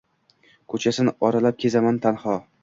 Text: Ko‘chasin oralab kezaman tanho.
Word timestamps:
Ko‘chasin 0.73 1.11
oralab 1.29 1.61
kezaman 1.65 2.01
tanho. 2.07 2.41